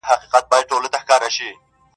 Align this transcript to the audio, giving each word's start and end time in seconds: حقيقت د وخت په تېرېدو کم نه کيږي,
حقيقت 0.09 0.23
د 0.27 0.33
وخت 0.33 0.45
په 0.49 0.57
تېرېدو 0.69 0.97
کم 1.07 1.21
نه 1.23 1.29
کيږي, 1.35 1.49